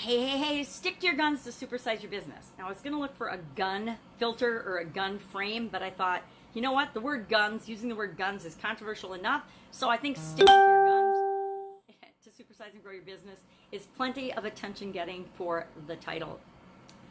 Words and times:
hey, 0.00 0.26
hey, 0.26 0.38
hey, 0.38 0.62
stick 0.64 0.98
to 0.98 1.06
your 1.06 1.14
guns 1.14 1.44
to 1.44 1.50
supersize 1.50 2.00
your 2.00 2.10
business. 2.10 2.46
Now, 2.58 2.64
I 2.64 2.68
was 2.70 2.78
going 2.78 2.94
to 2.94 2.98
look 2.98 3.14
for 3.16 3.28
a 3.28 3.36
gun 3.54 3.96
filter 4.16 4.62
or 4.66 4.78
a 4.78 4.84
gun 4.84 5.18
frame, 5.18 5.68
but 5.70 5.82
I 5.82 5.90
thought, 5.90 6.22
you 6.54 6.62
know 6.62 6.72
what? 6.72 6.94
The 6.94 7.02
word 7.02 7.28
guns, 7.28 7.68
using 7.68 7.90
the 7.90 7.94
word 7.94 8.16
guns 8.16 8.46
is 8.46 8.54
controversial 8.54 9.12
enough. 9.12 9.42
So 9.72 9.90
I 9.90 9.98
think 9.98 10.16
sticking 10.16 10.46
to 10.46 10.52
your 10.52 10.86
guns 10.86 11.82
to 12.24 12.30
supersize 12.30 12.72
and 12.72 12.82
grow 12.82 12.92
your 12.92 13.02
business 13.02 13.40
is 13.72 13.88
plenty 13.94 14.32
of 14.32 14.46
attention 14.46 14.90
getting 14.90 15.26
for 15.34 15.66
the 15.86 15.96
title. 15.96 16.40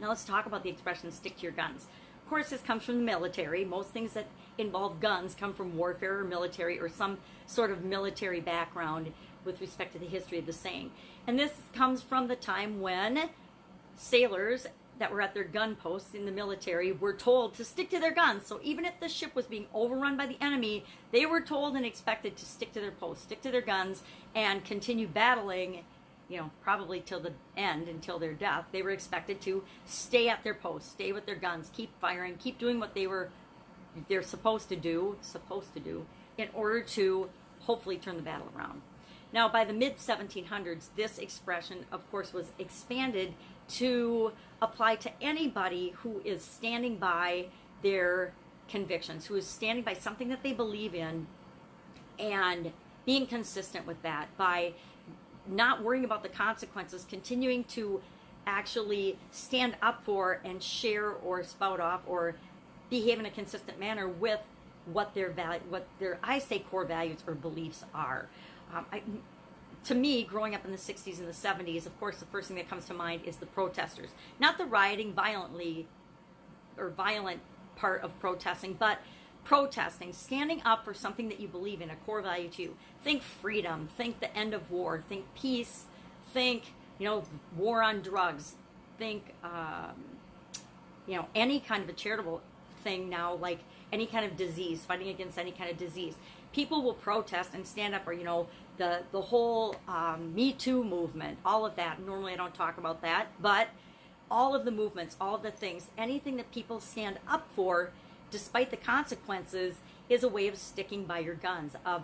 Now, 0.01 0.09
let's 0.09 0.25
talk 0.25 0.47
about 0.47 0.63
the 0.63 0.71
expression 0.71 1.11
stick 1.11 1.37
to 1.37 1.43
your 1.43 1.51
guns. 1.51 1.85
Course, 2.29 2.51
this 2.51 2.61
comes 2.61 2.83
from 2.83 2.97
the 2.97 3.03
military. 3.03 3.65
Most 3.65 3.89
things 3.89 4.13
that 4.13 4.27
involve 4.59 4.99
guns 4.99 5.33
come 5.33 5.51
from 5.51 5.75
warfare 5.75 6.19
or 6.19 6.23
military 6.23 6.79
or 6.79 6.87
some 6.87 7.17
sort 7.47 7.71
of 7.71 7.83
military 7.83 8.39
background 8.39 9.11
with 9.45 9.59
respect 9.59 9.93
to 9.93 9.99
the 9.99 10.05
history 10.05 10.37
of 10.37 10.45
the 10.45 10.53
saying. 10.53 10.91
And 11.25 11.39
this 11.39 11.51
comes 11.73 12.03
from 12.03 12.27
the 12.27 12.35
time 12.35 12.81
when 12.81 13.31
sailors 13.95 14.67
that 14.99 15.11
were 15.11 15.21
at 15.21 15.33
their 15.33 15.43
gun 15.43 15.75
posts 15.75 16.13
in 16.13 16.27
the 16.27 16.31
military 16.31 16.91
were 16.91 17.13
told 17.13 17.55
to 17.55 17.65
stick 17.65 17.89
to 17.89 17.99
their 17.99 18.13
guns. 18.13 18.45
So 18.45 18.59
even 18.61 18.85
if 18.85 18.99
the 18.99 19.09
ship 19.09 19.33
was 19.33 19.47
being 19.47 19.65
overrun 19.73 20.15
by 20.15 20.27
the 20.27 20.37
enemy, 20.39 20.85
they 21.11 21.25
were 21.25 21.41
told 21.41 21.75
and 21.75 21.85
expected 21.85 22.37
to 22.37 22.45
stick 22.45 22.73
to 22.73 22.79
their 22.79 22.91
posts, 22.91 23.23
stick 23.23 23.41
to 23.41 23.49
their 23.49 23.61
guns, 23.61 24.03
and 24.35 24.63
continue 24.63 25.07
battling, 25.07 25.83
you 26.29 26.37
know, 26.37 26.51
probably 26.61 27.01
till 27.01 27.19
the 27.19 27.33
end, 27.57 27.87
until 27.87 28.19
their 28.19 28.33
death. 28.33 28.65
They 28.71 28.81
were 28.81 28.91
expected 28.91 29.41
to 29.41 29.63
stay 29.85 30.29
at 30.29 30.43
their 30.43 30.53
posts, 30.53 30.91
stay 30.91 31.11
with 31.11 31.25
their 31.25 31.35
guns, 31.35 31.69
keep 31.73 31.89
firing, 31.99 32.37
keep 32.37 32.59
doing 32.59 32.79
what 32.79 32.93
they 32.93 33.07
were 33.07 33.29
they're 34.07 34.21
supposed 34.21 34.69
to 34.69 34.75
do, 34.75 35.17
supposed 35.21 35.73
to 35.73 35.79
do, 35.79 36.05
in 36.37 36.47
order 36.53 36.81
to 36.81 37.29
hopefully 37.61 37.97
turn 37.97 38.15
the 38.15 38.21
battle 38.21 38.47
around. 38.55 38.81
Now, 39.31 39.47
by 39.49 39.63
the 39.65 39.73
mid 39.73 39.97
1700s, 39.97 40.87
this 40.95 41.19
expression, 41.19 41.85
of 41.91 42.09
course, 42.09 42.33
was 42.33 42.51
expanded 42.57 43.33
to 43.69 44.31
apply 44.61 44.95
to 44.95 45.11
anybody 45.21 45.93
who 45.97 46.21
is 46.25 46.43
standing 46.43 46.97
by 46.97 47.47
their 47.83 48.33
convictions, 48.67 49.27
who 49.27 49.35
is 49.35 49.45
standing 49.45 49.83
by 49.83 49.93
something 49.93 50.29
that 50.29 50.43
they 50.43 50.53
believe 50.53 50.95
in 50.95 51.27
and 52.17 52.71
being 53.05 53.27
consistent 53.27 53.85
with 53.85 54.01
that 54.01 54.35
by 54.37 54.73
not 55.49 55.83
worrying 55.83 56.05
about 56.05 56.23
the 56.23 56.29
consequences, 56.29 57.05
continuing 57.09 57.63
to 57.65 58.01
actually 58.45 59.17
stand 59.31 59.75
up 59.81 60.03
for 60.03 60.39
and 60.43 60.61
share 60.61 61.11
or 61.11 61.43
spout 61.43 61.79
off 61.79 62.01
or 62.07 62.35
behave 62.89 63.19
in 63.19 63.25
a 63.25 63.29
consistent 63.31 63.79
manner 63.79 64.07
with 64.07 64.39
what 64.85 65.13
their 65.13 65.29
value, 65.29 65.61
what 65.69 65.87
their 65.99 66.19
I 66.23 66.39
say 66.39 66.59
core 66.59 66.85
values 66.85 67.19
or 67.27 67.35
beliefs 67.35 67.83
are. 67.93 68.27
Um, 68.73 68.85
I, 68.91 69.01
to 69.85 69.95
me, 69.95 70.23
growing 70.23 70.55
up 70.55 70.65
in 70.65 70.71
the 70.71 70.77
60s 70.77 71.19
and 71.19 71.27
the 71.27 71.31
70s, 71.31 71.85
of 71.85 71.97
course, 71.99 72.17
the 72.17 72.25
first 72.25 72.47
thing 72.47 72.57
that 72.57 72.69
comes 72.69 72.85
to 72.85 72.93
mind 72.93 73.21
is 73.25 73.37
the 73.37 73.45
protesters. 73.45 74.09
Not 74.39 74.57
the 74.57 74.65
rioting 74.65 75.13
violently 75.13 75.87
or 76.77 76.89
violent 76.89 77.41
part 77.75 78.01
of 78.01 78.17
protesting, 78.19 78.73
but 78.73 78.99
protesting, 79.43 80.13
standing 80.13 80.61
up 80.63 80.85
for 80.85 80.93
something 80.93 81.29
that 81.29 81.39
you 81.39 81.47
believe 81.47 81.81
in, 81.81 81.89
a 81.89 81.95
core 81.95 82.21
value 82.21 82.49
to 82.49 82.61
you. 82.61 82.75
Think 83.03 83.21
freedom, 83.21 83.89
think 83.97 84.19
the 84.19 84.35
end 84.37 84.53
of 84.53 84.69
war, 84.69 85.03
think 85.07 85.25
peace, 85.35 85.85
think, 86.33 86.73
you 86.97 87.05
know, 87.05 87.23
war 87.57 87.81
on 87.81 88.01
drugs, 88.01 88.55
think, 88.97 89.33
um, 89.43 89.95
you 91.07 91.15
know, 91.15 91.27
any 91.33 91.59
kind 91.59 91.83
of 91.83 91.89
a 91.89 91.93
charitable 91.93 92.41
thing 92.83 93.09
now, 93.09 93.33
like 93.35 93.59
any 93.91 94.05
kind 94.05 94.25
of 94.25 94.37
disease, 94.37 94.85
fighting 94.85 95.09
against 95.09 95.37
any 95.37 95.51
kind 95.51 95.71
of 95.71 95.77
disease. 95.77 96.15
People 96.51 96.81
will 96.83 96.93
protest 96.93 97.53
and 97.53 97.65
stand 97.65 97.95
up, 97.95 98.07
or, 98.07 98.13
you 98.13 98.23
know, 98.23 98.47
the 98.77 99.01
the 99.11 99.21
whole 99.21 99.75
um, 99.87 100.33
Me 100.33 100.51
Too 100.53 100.83
movement, 100.83 101.37
all 101.45 101.65
of 101.65 101.75
that. 101.75 101.99
Normally, 102.05 102.33
I 102.33 102.35
don't 102.35 102.53
talk 102.53 102.77
about 102.77 103.01
that, 103.01 103.27
but 103.41 103.69
all 104.31 104.55
of 104.55 104.65
the 104.65 104.71
movements, 104.71 105.15
all 105.19 105.35
of 105.35 105.43
the 105.43 105.51
things, 105.51 105.87
anything 105.97 106.37
that 106.37 106.51
people 106.51 106.79
stand 106.79 107.19
up 107.27 107.47
for, 107.55 107.91
despite 108.31 108.71
the 108.71 108.77
consequences, 108.77 109.75
is 110.09 110.23
a 110.23 110.27
way 110.27 110.47
of 110.47 110.57
sticking 110.57 111.05
by 111.05 111.19
your 111.19 111.35
guns, 111.35 111.75
of 111.85 112.03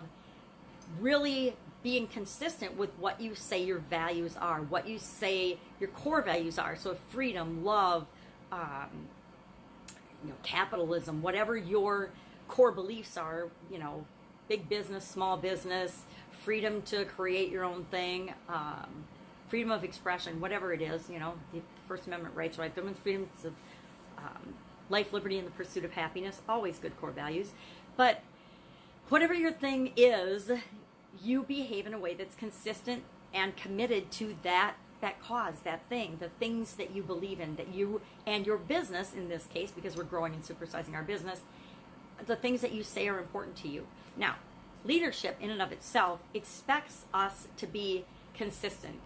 really 1.00 1.56
being 1.82 2.06
consistent 2.06 2.76
with 2.76 2.90
what 2.98 3.20
you 3.20 3.34
say 3.34 3.62
your 3.62 3.78
values 3.78 4.36
are, 4.36 4.60
what 4.62 4.88
you 4.88 4.98
say 4.98 5.58
your 5.78 5.88
core 5.90 6.22
values 6.22 6.58
are. 6.58 6.76
So 6.76 6.96
freedom, 7.10 7.64
love, 7.64 8.06
um, 8.50 9.08
you 10.22 10.30
know, 10.30 10.36
capitalism, 10.42 11.22
whatever 11.22 11.56
your 11.56 12.10
core 12.48 12.72
beliefs 12.72 13.16
are, 13.16 13.48
you 13.70 13.78
know, 13.78 14.04
big 14.48 14.68
business, 14.68 15.04
small 15.06 15.36
business, 15.36 16.02
freedom 16.44 16.82
to 16.82 17.04
create 17.04 17.50
your 17.50 17.64
own 17.64 17.84
thing, 17.84 18.32
um, 18.48 19.04
freedom 19.48 19.70
of 19.70 19.84
expression, 19.84 20.40
whatever 20.40 20.72
it 20.72 20.82
is, 20.82 21.08
you 21.10 21.18
know, 21.18 21.34
the 21.52 21.60
First 21.88 22.06
Amendment 22.06 22.34
rights, 22.34 22.58
right? 22.58 22.74
Women's 22.74 22.98
freedoms 22.98 23.44
of 23.44 23.52
um, 24.18 24.54
life, 24.88 25.12
liberty, 25.12 25.38
and 25.38 25.46
the 25.46 25.52
pursuit 25.52 25.84
of 25.84 25.92
happiness, 25.92 26.40
always 26.48 26.78
good 26.78 26.98
core 27.00 27.10
values. 27.10 27.52
But 27.96 28.22
whatever 29.08 29.34
your 29.34 29.52
thing 29.52 29.92
is, 29.96 30.50
you 31.22 31.42
behave 31.42 31.86
in 31.86 31.94
a 31.94 31.98
way 31.98 32.14
that's 32.14 32.34
consistent 32.34 33.02
and 33.32 33.56
committed 33.56 34.10
to 34.12 34.36
that 34.42 34.74
that 35.00 35.20
cause, 35.20 35.60
that 35.60 35.86
thing, 35.88 36.16
the 36.20 36.28
things 36.28 36.74
that 36.74 36.94
you 36.94 37.02
believe 37.02 37.38
in, 37.38 37.56
that 37.56 37.72
you 37.72 38.00
and 38.26 38.46
your 38.46 38.56
business, 38.56 39.12
in 39.12 39.28
this 39.28 39.46
case, 39.46 39.70
because 39.70 39.96
we're 39.96 40.04
growing 40.04 40.32
and 40.32 40.42
supersizing 40.42 40.94
our 40.94 41.02
business, 41.02 41.42
the 42.26 42.36
things 42.36 42.60
that 42.62 42.72
you 42.72 42.82
say 42.82 43.08
are 43.08 43.18
important 43.18 43.56
to 43.56 43.68
you. 43.68 43.86
Now, 44.16 44.36
leadership 44.84 45.36
in 45.40 45.50
and 45.50 45.60
of 45.60 45.70
itself 45.72 46.20
expects 46.32 47.04
us 47.12 47.48
to 47.58 47.66
be 47.66 48.04
consistent. 48.34 48.96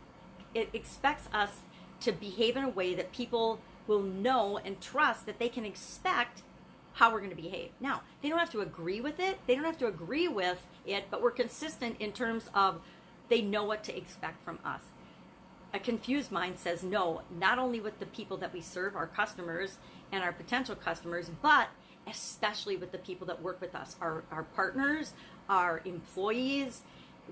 It 0.55 0.69
expects 0.73 1.29
us 1.33 1.51
to 2.01 2.13
behave 2.13 2.57
in 2.57 2.65
a 2.65 2.69
way 2.69 2.95
that 2.95 3.13
people 3.13 3.61
will 3.87 4.03
know 4.03 4.59
and 4.59 4.81
trust 4.81 5.27
that 5.27 5.39
they 5.39 5.49
can 5.49 5.65
expect 5.65 6.43
how 6.95 7.13
we're 7.13 7.19
going 7.19 7.31
to 7.31 7.37
behave. 7.37 7.71
Now, 7.81 8.03
they 8.23 8.29
don't 8.29 8.39
have 8.39 8.51
to 8.53 8.61
agree 8.61 9.01
with 9.01 9.21
it. 9.21 9.39
They 9.47 9.55
don't 9.55 9.65
have 9.65 9.79
to 9.79 9.87
agree 9.87 10.29
with 10.29 10.67
it, 10.87 11.05
but 11.11 11.23
we're 11.23 11.31
consistent 11.31 11.97
in 12.01 12.13
terms 12.13 12.51
of 12.55 12.81
they 13.29 13.41
know 13.41 13.65
what 13.65 13.85
to 13.85 13.97
expect 13.97 14.45
from 14.45 14.59
us. 14.65 14.83
A 15.73 15.79
confused 15.79 16.33
mind 16.33 16.59
says 16.59 16.83
no, 16.83 17.23
not 17.31 17.59
only 17.59 17.81
with 17.81 18.01
the 18.01 18.07
people 18.07 18.37
that 18.39 18.53
we 18.53 18.61
serve, 18.61 18.97
our 18.97 19.07
customers 19.07 19.79
and 20.11 20.23
our 20.23 20.33
potential 20.33 20.75
customers, 20.75 21.31
but 21.41 21.69
especially 22.09 22.77
with 22.77 22.91
the 22.91 22.99
people 22.99 23.27
that 23.29 23.41
work 23.41 23.61
with 23.61 23.75
us, 23.75 23.95
our, 24.01 24.25
our 24.33 24.43
partners, 24.43 25.13
our 25.49 25.81
employees. 25.85 26.83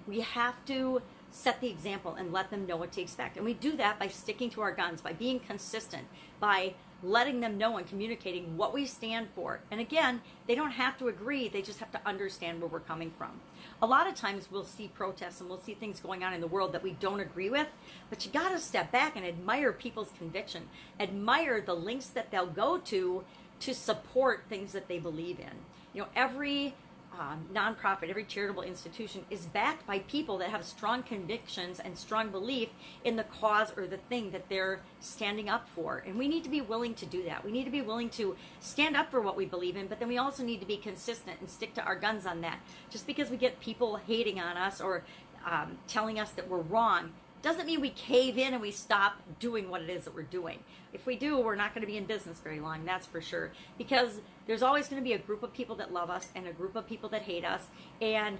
We 0.06 0.20
have 0.20 0.65
to 0.66 1.03
set 1.31 1.61
the 1.61 1.69
example 1.69 2.15
and 2.15 2.33
let 2.33 2.50
them 2.50 2.66
know 2.66 2.77
what 2.77 2.93
to 2.93 3.00
expect. 3.00 3.37
And 3.37 3.44
we 3.44 3.55
do 3.55 3.77
that 3.77 3.99
by 3.99 4.09
sticking 4.09 4.50
to 4.50 4.61
our 4.62 4.72
guns, 4.72 5.00
by 5.00 5.12
being 5.12 5.41
consistent, 5.41 6.06
by 6.41 6.75
letting 7.03 7.41
them 7.41 7.56
know 7.56 7.77
and 7.77 7.87
communicating 7.87 8.56
what 8.56 8.75
we 8.75 8.84
stand 8.84 9.28
for. 9.34 9.61
And 9.71 9.81
again, 9.81 10.21
they 10.47 10.55
don't 10.55 10.72
have 10.72 10.99
to 10.99 11.06
agree, 11.09 11.49
they 11.49 11.62
just 11.62 11.78
have 11.78 11.93
to 11.93 12.00
understand 12.05 12.61
where 12.61 12.69
we're 12.69 12.81
coming 12.81 13.11
from. 13.11 13.41
A 13.81 13.87
lot 13.87 14.09
of 14.09 14.16
times 14.16 14.49
we'll 14.50 14.65
see 14.65 14.89
protests 14.89 15.41
and 15.41 15.49
we'll 15.49 15.61
see 15.61 15.75
things 15.75 16.00
going 16.00 16.25
on 16.25 16.33
in 16.33 16.41
the 16.41 16.49
world 16.49 16.72
that 16.72 16.83
we 16.83 16.93
don't 16.93 17.21
agree 17.21 17.50
with, 17.50 17.69
but 18.10 18.25
you 18.27 18.33
got 18.33 18.50
to 18.50 18.59
step 18.59 18.91
back 18.91 19.16
and 19.16 19.25
admire 19.25 19.72
people's 19.72 20.10
conviction. 20.19 20.69
Admire 20.99 21.60
the 21.60 21.75
lengths 21.75 22.09
that 22.09 22.31
they'll 22.31 22.47
go 22.47 22.78
to 22.78 23.25
to 23.60 23.75
support 23.75 24.45
things 24.49 24.72
that 24.72 24.89
they 24.89 24.99
believe 24.99 25.39
in. 25.39 25.55
You 25.95 26.03
know, 26.03 26.09
every 26.16 26.75
um, 27.19 27.47
nonprofit, 27.53 28.11
every 28.11 28.25
charitable 28.25 28.63
institution 28.63 29.25
is 29.31 29.47
backed 29.47 29.87
by 29.87 30.01
people 30.01 30.39
that 30.39 30.51
have 30.51 30.65
strong 30.65 31.03
convictions 31.03 31.81
and 31.81 31.97
strong 31.99 32.31
belief 32.31 32.69
in 33.05 33.17
the 33.17 33.25
cause 33.25 33.73
or 33.77 33.87
the 33.87 33.97
thing 33.97 34.31
that 34.31 34.49
they're 34.49 34.81
standing 35.01 35.49
up 35.49 35.69
for. 35.69 36.03
And 36.07 36.17
we 36.17 36.29
need 36.29 36.45
to 36.45 36.51
be 36.51 36.61
willing 36.61 36.95
to 36.95 37.07
do 37.07 37.25
that. 37.25 37.45
We 37.45 37.51
need 37.51 37.65
to 37.65 37.71
be 37.71 37.83
willing 37.83 38.11
to 38.11 38.37
stand 38.61 38.97
up 38.97 39.11
for 39.11 39.21
what 39.21 39.37
we 39.37 39.47
believe 39.47 39.77
in, 39.77 39.87
but 39.87 39.99
then 39.99 40.09
we 40.09 40.19
also 40.19 40.45
need 40.45 40.61
to 40.61 40.67
be 40.67 40.77
consistent 40.77 41.41
and 41.41 41.49
stick 41.49 41.75
to 41.75 41.83
our 41.83 41.97
guns 41.97 42.27
on 42.27 42.41
that. 42.43 42.61
Just 42.91 43.07
because 43.07 43.31
we 43.31 43.37
get 43.37 43.59
people 43.61 43.97
hating 43.97 44.39
on 44.41 44.57
us 44.57 44.81
or 44.81 45.03
um, 45.45 45.79
telling 45.87 46.19
us 46.21 46.31
that 46.31 46.49
we're 46.49 46.61
wrong 46.61 47.13
doesn't 47.43 47.66
mean 47.66 47.81
we 47.81 47.91
cave 47.91 48.37
in 48.38 48.53
and 48.53 48.60
we 48.60 48.71
stop 48.71 49.21
doing 49.39 49.71
what 49.71 49.83
it 49.83 49.91
is 49.91 50.04
that 50.04 50.15
we're 50.15 50.22
doing. 50.22 50.59
If 50.92 51.07
we 51.07 51.16
do, 51.16 51.39
we're 51.39 51.57
not 51.57 51.74
going 51.74 51.83
to 51.83 51.86
be 51.86 51.97
in 51.97 52.04
business 52.04 52.41
very 52.41 52.60
long, 52.60 52.84
that's 52.84 53.07
for 53.07 53.21
sure. 53.21 53.53
Because 53.77 54.21
there's 54.47 54.63
always 54.63 54.89
going 54.89 55.01
to 55.03 55.04
be 55.04 55.13
a 55.13 55.18
group 55.18 55.42
of 55.42 55.53
people 55.53 55.77
that 55.77 55.92
love 55.92 56.10
us 56.10 56.28
and 56.34 56.47
a 56.47 56.53
group 56.53 56.74
of 56.74 56.86
people 56.86 57.09
that 57.10 57.22
hate 57.22 57.45
us. 57.45 57.63
And, 58.01 58.39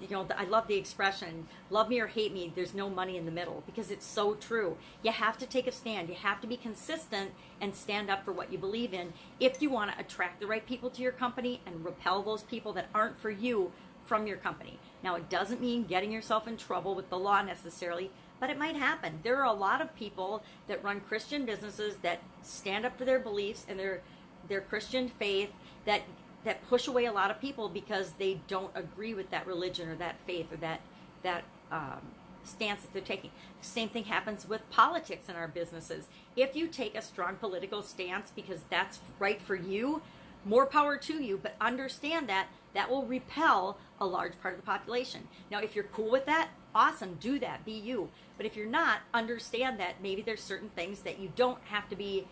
you 0.00 0.08
know, 0.10 0.26
I 0.36 0.44
love 0.44 0.68
the 0.68 0.76
expression, 0.76 1.48
love 1.70 1.88
me 1.88 2.00
or 2.00 2.06
hate 2.06 2.32
me, 2.32 2.52
there's 2.54 2.74
no 2.74 2.90
money 2.90 3.16
in 3.16 3.24
the 3.24 3.32
middle 3.32 3.62
because 3.66 3.90
it's 3.90 4.06
so 4.06 4.34
true. 4.34 4.76
You 5.02 5.12
have 5.12 5.38
to 5.38 5.46
take 5.46 5.66
a 5.66 5.72
stand. 5.72 6.08
You 6.08 6.16
have 6.16 6.40
to 6.42 6.46
be 6.46 6.56
consistent 6.56 7.32
and 7.60 7.74
stand 7.74 8.10
up 8.10 8.24
for 8.24 8.32
what 8.32 8.52
you 8.52 8.58
believe 8.58 8.92
in 8.92 9.12
if 9.40 9.62
you 9.62 9.70
want 9.70 9.92
to 9.92 9.98
attract 9.98 10.40
the 10.40 10.46
right 10.46 10.66
people 10.66 10.90
to 10.90 11.02
your 11.02 11.12
company 11.12 11.60
and 11.66 11.84
repel 11.84 12.22
those 12.22 12.42
people 12.42 12.72
that 12.74 12.88
aren't 12.94 13.18
for 13.18 13.30
you 13.30 13.72
from 14.04 14.26
your 14.26 14.38
company. 14.38 14.78
Now, 15.04 15.14
it 15.14 15.28
doesn't 15.28 15.60
mean 15.60 15.84
getting 15.84 16.10
yourself 16.10 16.48
in 16.48 16.56
trouble 16.56 16.94
with 16.94 17.10
the 17.10 17.18
law 17.18 17.42
necessarily 17.42 18.10
but 18.40 18.50
it 18.50 18.58
might 18.58 18.76
happen. 18.76 19.20
There 19.22 19.36
are 19.36 19.44
a 19.44 19.52
lot 19.52 19.80
of 19.80 19.94
people 19.96 20.42
that 20.66 20.82
run 20.82 21.00
Christian 21.00 21.44
businesses 21.44 21.96
that 22.02 22.20
stand 22.42 22.84
up 22.84 22.96
for 22.96 23.04
their 23.04 23.18
beliefs 23.18 23.66
and 23.68 23.78
their 23.78 24.02
their 24.48 24.60
Christian 24.60 25.08
faith 25.08 25.52
that 25.84 26.02
that 26.44 26.66
push 26.68 26.86
away 26.86 27.04
a 27.04 27.12
lot 27.12 27.30
of 27.30 27.40
people 27.40 27.68
because 27.68 28.12
they 28.12 28.40
don't 28.46 28.70
agree 28.74 29.14
with 29.14 29.30
that 29.30 29.46
religion 29.46 29.88
or 29.88 29.96
that 29.96 30.16
faith 30.26 30.52
or 30.52 30.56
that 30.56 30.80
that 31.22 31.44
um, 31.70 32.00
stance 32.44 32.82
that 32.82 32.92
they're 32.92 33.02
taking. 33.02 33.30
Same 33.60 33.88
thing 33.88 34.04
happens 34.04 34.48
with 34.48 34.68
politics 34.70 35.28
in 35.28 35.36
our 35.36 35.48
businesses. 35.48 36.06
If 36.36 36.56
you 36.56 36.68
take 36.68 36.94
a 36.96 37.02
strong 37.02 37.36
political 37.36 37.82
stance 37.82 38.32
because 38.34 38.60
that's 38.70 39.00
right 39.18 39.40
for 39.40 39.56
you, 39.56 40.02
more 40.44 40.66
power 40.66 40.96
to 40.96 41.22
you, 41.22 41.38
but 41.42 41.54
understand 41.60 42.28
that 42.28 42.48
that 42.74 42.90
will 42.90 43.04
repel 43.04 43.78
a 44.00 44.06
large 44.06 44.40
part 44.40 44.54
of 44.54 44.60
the 44.60 44.66
population. 44.66 45.28
Now, 45.50 45.60
if 45.60 45.74
you're 45.74 45.84
cool 45.84 46.10
with 46.10 46.26
that, 46.26 46.50
awesome, 46.74 47.14
do 47.20 47.38
that, 47.40 47.64
be 47.64 47.72
you. 47.72 48.10
But 48.36 48.46
if 48.46 48.56
you're 48.56 48.66
not, 48.66 49.00
understand 49.12 49.80
that 49.80 50.02
maybe 50.02 50.22
there's 50.22 50.42
certain 50.42 50.70
things 50.70 51.00
that 51.00 51.18
you 51.18 51.32
don't 51.34 51.58
have 51.64 51.88
to 51.88 51.96
be 51.96 52.26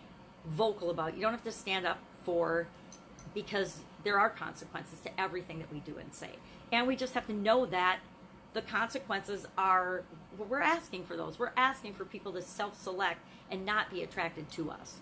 vocal 0.46 0.90
about. 0.90 1.14
You 1.14 1.22
don't 1.22 1.32
have 1.32 1.44
to 1.44 1.52
stand 1.52 1.86
up 1.86 1.98
for 2.24 2.68
because 3.34 3.80
there 4.04 4.18
are 4.18 4.30
consequences 4.30 5.00
to 5.00 5.20
everything 5.20 5.58
that 5.58 5.72
we 5.72 5.80
do 5.80 5.96
and 5.98 6.14
say. 6.14 6.30
And 6.72 6.86
we 6.86 6.96
just 6.96 7.14
have 7.14 7.26
to 7.26 7.32
know 7.32 7.66
that 7.66 7.98
the 8.52 8.62
consequences 8.62 9.46
are 9.58 10.04
we're 10.48 10.60
asking 10.60 11.04
for 11.04 11.16
those. 11.16 11.38
We're 11.38 11.52
asking 11.56 11.94
for 11.94 12.04
people 12.04 12.32
to 12.32 12.42
self-select 12.42 13.18
and 13.50 13.66
not 13.66 13.90
be 13.90 14.02
attracted 14.02 14.50
to 14.52 14.70
us. 14.70 15.00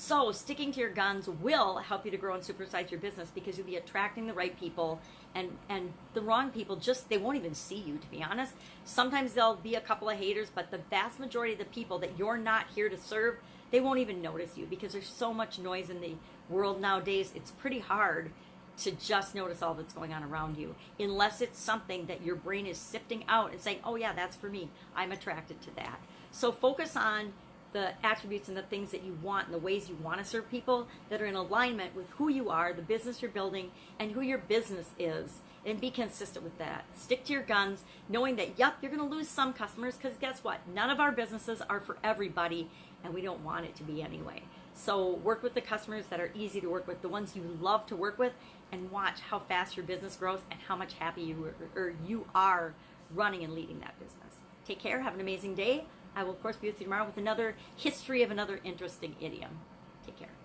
So, 0.00 0.30
sticking 0.30 0.72
to 0.72 0.80
your 0.80 0.90
guns 0.90 1.28
will 1.28 1.78
help 1.78 2.04
you 2.04 2.12
to 2.12 2.16
grow 2.16 2.34
and 2.34 2.42
supersize 2.42 2.88
your 2.92 3.00
business 3.00 3.30
because 3.34 3.58
you'll 3.58 3.66
be 3.66 3.74
attracting 3.74 4.28
the 4.28 4.32
right 4.32 4.58
people 4.58 5.00
and 5.34 5.58
and 5.68 5.92
the 6.14 6.20
wrong 6.20 6.50
people 6.50 6.76
just 6.76 7.08
they 7.08 7.18
won't 7.18 7.36
even 7.36 7.52
see 7.52 7.74
you 7.74 7.98
to 7.98 8.08
be 8.08 8.22
honest. 8.22 8.54
Sometimes 8.84 9.32
there'll 9.32 9.56
be 9.56 9.74
a 9.74 9.80
couple 9.80 10.08
of 10.08 10.16
haters, 10.16 10.52
but 10.54 10.70
the 10.70 10.78
vast 10.78 11.18
majority 11.18 11.54
of 11.54 11.58
the 11.58 11.64
people 11.64 11.98
that 11.98 12.16
you're 12.16 12.38
not 12.38 12.66
here 12.76 12.88
to 12.88 12.96
serve, 12.96 13.38
they 13.72 13.80
won't 13.80 13.98
even 13.98 14.22
notice 14.22 14.56
you 14.56 14.66
because 14.66 14.92
there's 14.92 15.08
so 15.08 15.34
much 15.34 15.58
noise 15.58 15.90
in 15.90 16.00
the 16.00 16.14
world 16.48 16.80
nowadays. 16.80 17.32
It's 17.34 17.50
pretty 17.50 17.80
hard 17.80 18.30
to 18.78 18.92
just 18.92 19.34
notice 19.34 19.62
all 19.62 19.74
that's 19.74 19.92
going 19.92 20.14
on 20.14 20.22
around 20.22 20.56
you 20.56 20.76
unless 21.00 21.40
it's 21.40 21.58
something 21.58 22.06
that 22.06 22.22
your 22.22 22.36
brain 22.36 22.66
is 22.66 22.78
sifting 22.78 23.24
out 23.28 23.50
and 23.50 23.60
saying, 23.60 23.80
"Oh 23.82 23.96
yeah, 23.96 24.12
that's 24.12 24.36
for 24.36 24.48
me. 24.48 24.70
I'm 24.94 25.10
attracted 25.10 25.60
to 25.62 25.74
that." 25.74 25.98
So 26.30 26.52
focus 26.52 26.94
on 26.94 27.32
the 27.72 27.92
attributes 28.04 28.48
and 28.48 28.56
the 28.56 28.62
things 28.62 28.90
that 28.90 29.02
you 29.02 29.18
want 29.22 29.46
and 29.46 29.54
the 29.54 29.58
ways 29.58 29.88
you 29.88 29.96
want 29.96 30.18
to 30.18 30.24
serve 30.24 30.50
people 30.50 30.88
that 31.10 31.20
are 31.20 31.26
in 31.26 31.34
alignment 31.34 31.94
with 31.94 32.08
who 32.10 32.28
you 32.28 32.50
are, 32.50 32.72
the 32.72 32.82
business 32.82 33.20
you're 33.20 33.30
building, 33.30 33.70
and 33.98 34.12
who 34.12 34.20
your 34.20 34.38
business 34.38 34.90
is. 34.98 35.40
And 35.66 35.80
be 35.80 35.90
consistent 35.90 36.44
with 36.44 36.56
that. 36.58 36.86
Stick 36.96 37.24
to 37.24 37.32
your 37.32 37.42
guns, 37.42 37.82
knowing 38.08 38.36
that, 38.36 38.58
yep, 38.58 38.76
you're 38.80 38.90
going 38.90 39.06
to 39.06 39.14
lose 39.14 39.28
some 39.28 39.52
customers 39.52 39.96
because 39.96 40.16
guess 40.16 40.42
what? 40.42 40.60
None 40.72 40.88
of 40.88 40.98
our 40.98 41.12
businesses 41.12 41.60
are 41.68 41.80
for 41.80 41.98
everybody, 42.02 42.70
and 43.04 43.12
we 43.12 43.20
don't 43.20 43.44
want 43.44 43.66
it 43.66 43.74
to 43.76 43.82
be 43.82 44.00
anyway. 44.00 44.44
So 44.72 45.16
work 45.16 45.42
with 45.42 45.54
the 45.54 45.60
customers 45.60 46.06
that 46.06 46.20
are 46.20 46.30
easy 46.34 46.60
to 46.60 46.68
work 46.68 46.86
with, 46.86 47.02
the 47.02 47.08
ones 47.08 47.34
you 47.34 47.58
love 47.60 47.84
to 47.86 47.96
work 47.96 48.18
with, 48.18 48.32
and 48.72 48.90
watch 48.90 49.20
how 49.20 49.40
fast 49.40 49.76
your 49.76 49.84
business 49.84 50.16
grows 50.16 50.38
and 50.50 50.60
how 50.68 50.76
much 50.76 50.94
happy 50.94 51.22
you 51.22 51.52
or 51.74 51.94
you 52.06 52.26
are 52.34 52.74
running 53.14 53.42
and 53.44 53.54
leading 53.54 53.80
that 53.80 53.98
business. 53.98 54.34
Take 54.66 54.78
care. 54.78 55.00
Have 55.02 55.14
an 55.14 55.20
amazing 55.20 55.54
day. 55.54 55.84
I 56.18 56.24
will, 56.24 56.32
of 56.32 56.42
course, 56.42 56.56
be 56.56 56.66
with 56.66 56.80
you 56.80 56.86
tomorrow 56.86 57.06
with 57.06 57.16
another 57.16 57.54
history 57.76 58.24
of 58.24 58.32
another 58.32 58.58
interesting 58.64 59.14
idiom. 59.20 59.60
Take 60.04 60.18
care. 60.18 60.37